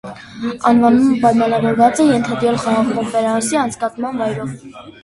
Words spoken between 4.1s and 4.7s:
վայրով։